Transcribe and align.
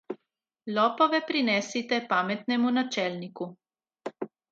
Lopove 0.77 1.19
prinesite 1.27 1.99
pametnemu 2.13 2.73
načelniku. 2.79 3.49